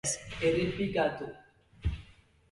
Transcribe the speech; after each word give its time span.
Errepikatu. 0.47 1.25